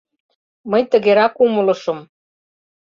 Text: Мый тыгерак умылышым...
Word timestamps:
Мый 0.71 0.83
тыгерак 0.91 1.33
умылышым... 1.45 1.99